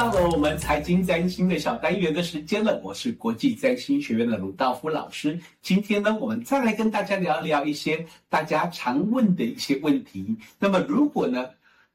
[0.00, 5.38] 到了我们财经占星的小单元的时间了，我是国际占星学院的鲁道夫老师。
[5.60, 10.34] 今天呢，我们再来跟大家聊聊一些大家常问的一些问题。
[10.58, 11.50] 那么，如果呢，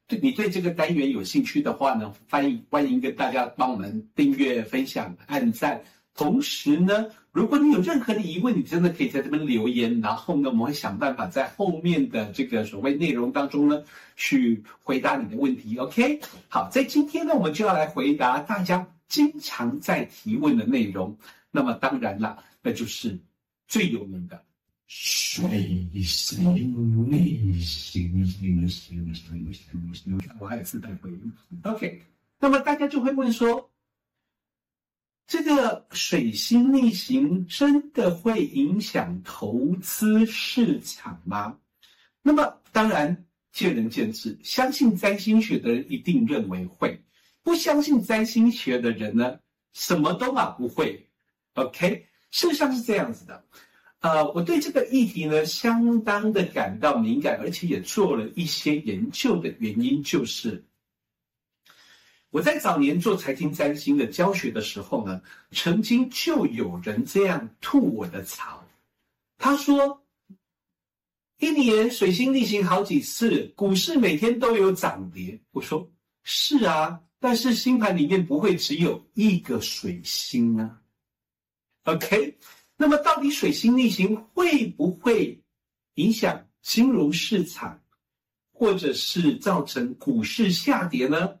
[0.06, 5.82] 对你对这个单元有兴趣的话呢，欢迎欢迎跟大家帮我们订阅、分享、按赞。
[6.16, 13.84] 同时呢，如果你有任何的疑问，你真的可以在这边留言，然后呢，我们会想办法在后面的这个所谓内容当中呢，
[14.16, 15.76] 去回答你的问题。
[15.76, 16.18] OK，
[16.48, 21.14] 好，在今天呢，我们就要来回答大家经常在提问的内容。
[21.50, 23.18] 那么当然了，那就是
[23.68, 24.42] 最有名的
[24.86, 26.54] 水星
[27.10, 30.18] 逆行。
[30.38, 31.32] 我还有自带回应。
[31.62, 32.00] OK，
[32.40, 33.70] 那么大家就会问说。
[35.26, 41.58] 这个水星逆行真的会影响投资市场吗？
[42.22, 47.02] 那么当然见仁见智，相信占星学的人一定认为会，
[47.42, 49.40] 不相信占星学的人呢，
[49.72, 51.08] 什么都嘛不会。
[51.54, 53.44] OK，事实上是这样子的。
[54.00, 60.64] 呃，我对这个议题呢，相当的感到敏感，而且也做了一些研究的原因就是。
[62.36, 65.22] 我在早年做财经占星的教学的时候呢，
[65.52, 68.62] 曾经就有人这样吐我的槽。
[69.38, 70.04] 他说
[71.40, 75.90] ：“一年水星逆行好几次，股市每天都有涨跌。”我说
[76.24, 80.82] ：“是啊，但是星盘里面不会只有一个水星啊。
[81.84, 82.36] ”OK，
[82.76, 85.42] 那么到底水星逆行会不会
[85.94, 87.80] 影响金融市场，
[88.52, 91.38] 或者是造成股市下跌呢？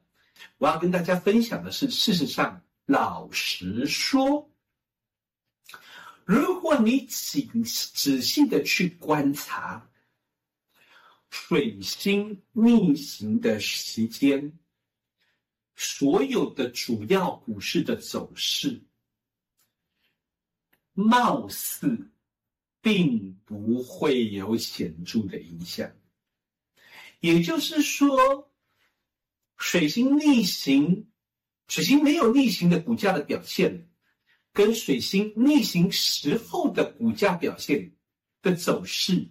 [0.58, 4.50] 我要跟大家分享的是，事实上，老实说，
[6.24, 9.90] 如果你仔仔细的去观察
[11.30, 14.58] 水星逆行的时间，
[15.74, 18.82] 所有的主要股市的走势，
[20.94, 22.10] 貌似
[22.80, 25.92] 并不会有显著的影响。
[27.20, 28.50] 也就是说，
[29.56, 31.06] 水星逆行，
[31.68, 33.88] 水星没有逆行的股价的表现，
[34.52, 37.92] 跟水星逆行时候的股价表现
[38.42, 39.28] 的走势，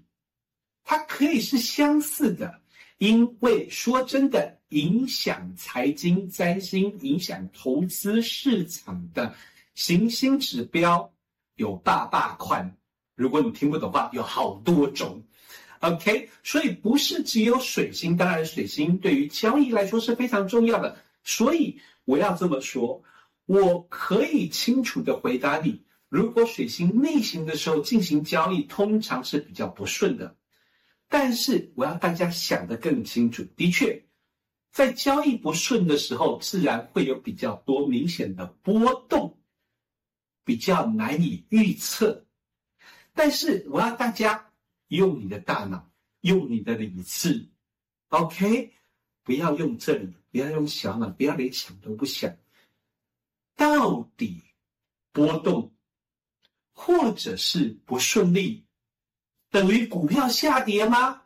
[0.83, 2.61] 它可以是相似的。
[2.97, 9.35] 因为说真的，影响财经占星、影响投资市场的
[9.73, 11.13] 行星指标
[11.55, 12.77] 有大大宽。
[13.13, 15.21] 如果你听不懂话，有好多种。
[15.85, 20.97] OK，所以不是只有水星，当然水星对于交易来说是非常重要的。
[21.23, 23.03] 所以我要这么说，
[23.45, 30.35] 我可以清楚的回答你：如果水星逆行的时候进行交易，通常是比较不顺的。
[31.07, 34.05] 但是我要大家想得更清楚，的确，
[34.71, 39.37] 在交易不顺的时候，自然会有比较多明显的波动，
[40.43, 42.25] 比较难以预测。
[43.13, 44.49] 但是我要大家。
[44.87, 45.91] 用你的大脑，
[46.21, 47.49] 用你的理智
[48.09, 48.71] ，OK，
[49.23, 52.35] 不要用这里，不要用小脑，不要连想都不想。
[53.55, 54.43] 到底
[55.11, 55.73] 波动
[56.73, 58.65] 或者是不顺利，
[59.49, 61.23] 等于股票下跌吗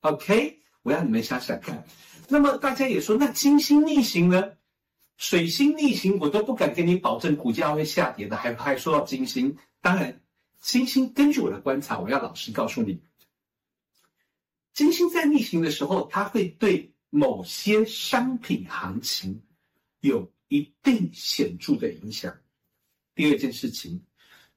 [0.00, 1.84] ？OK，我要你们想想看。
[2.28, 4.56] 那么大家也说，那金星逆行呢？
[5.16, 10.23] 水星逆行，我都不敢跟你保证股价会下跌的，还还说到金星，当然。
[10.64, 12.98] 金星根据我的观察，我要老实告诉你，
[14.72, 19.42] 金星在逆行的时候，它会对某些商品行情
[20.00, 22.34] 有一定显著的影响。
[23.14, 24.06] 第二件事情，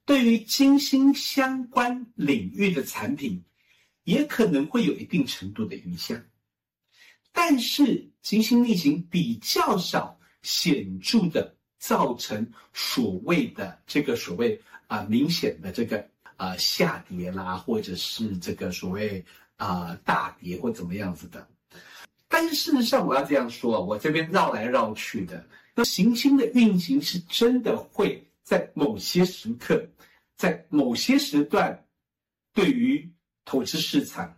[0.06, 3.44] 对于金星相关领域的产品，
[4.06, 6.24] 也可能会有一定程度的影响。
[7.34, 14.62] 但是金星逆行比较少显著的造成所谓的这个所谓。
[14.88, 16.08] 啊，明显的这个
[16.38, 19.24] 啊、下跌啦，或者是这个所谓
[19.58, 21.48] 啊、大跌或怎么样子的。
[22.28, 25.46] 但是事实上，我要这样说，我这边绕来绕去的，
[25.76, 29.86] 那行星的运行是真的会在某些时刻，
[30.36, 31.86] 在某些时段，
[32.54, 33.12] 对于
[33.46, 34.38] 投资市场、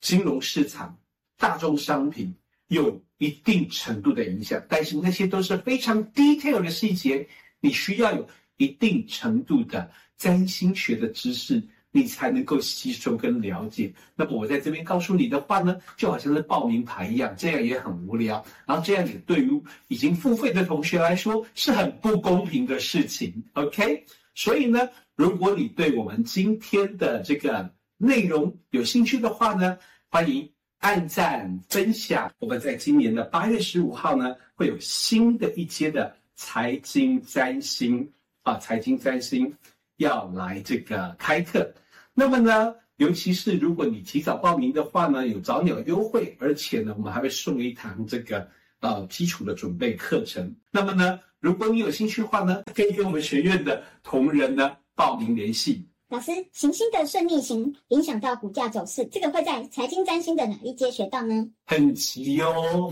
[0.00, 0.96] 金融市场、
[1.36, 2.34] 大宗商品
[2.68, 4.62] 有一定程度的影响。
[4.68, 7.28] 但是那些都是非常 detail 的细节，
[7.60, 8.28] 你需要有。
[8.58, 13.92] 一定程度的占星学的知识，你才能够吸收跟了解。
[14.14, 18.44] 那么我在这边告诉你的话呢，就好像是报名牌一样，这样也很无聊。
[18.66, 23.42] 然后这样子对于已经付费的同学来说是很不公平的事情。
[23.54, 29.78] OK，所以呢，如果你对我们今天的这个内容有兴趣的话呢，
[30.10, 32.30] 欢迎按赞、分享。
[32.38, 38.08] 我们在今年的八月十五号呢，会有新的一阶的财经占星
[38.48, 39.54] 啊，财经占星
[39.98, 41.70] 要来这个开课。
[42.14, 48.48] 那么呢，尤其是如果你提早报名的话呢，有早鸟优惠，而且呢，我们还会送一堂这个
[48.80, 50.56] 呃基础的准备课程。
[50.70, 55.86] 那么呢，如果你有兴趣的话呢，可以跟我们学院的同仁呢报名联系。
[56.10, 61.46] 老师，行星的顺逆行影响到股价走势，这个会在财经占星的哪一阶学到呢？
[61.66, 62.90] 很急哦。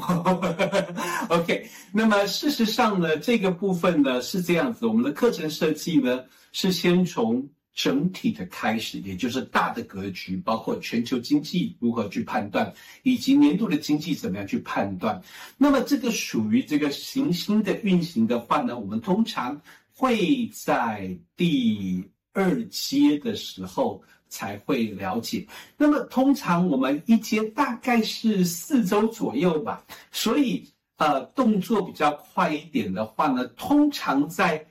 [1.31, 6.23] OK，那么事实上呢，这个部分呢是这样子，我们的课程设计呢
[6.53, 12.71] 是先从整体的开始，也就是大的格局，包括全球经济如何去判断，
[13.03, 15.19] 以及年度的经济怎么样去判断。
[15.57, 19.59] 那么这个属于这个行星的运行的话呢，我们通常
[19.95, 22.05] 会在第。
[22.37, 25.47] 二阶的时候才会了解，
[25.79, 30.69] 那么通常我们一阶大概是四周左右吧，所以
[30.99, 34.67] 呃动作比较快一点的话呢，通常在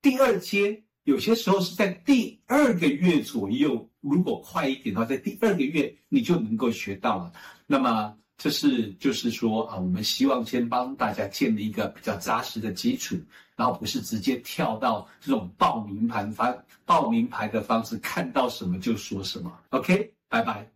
[0.00, 7.32] 第二阶，有些时候是在第二个月左右，如果快一点的话，在第二个月你就能够学到了。
[7.66, 8.16] 那么。
[8.36, 13.16] 这是就是说啊，我们希望先帮大家建立一个比较扎实的基础，
[13.56, 19.52] 然后不是直接跳到这种报名牌方报名牌的方式，看到什么就说什么。
[19.70, 20.68] OK，拜拜。